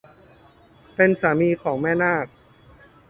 [0.95, 2.25] เป็นสามีของแม่นาก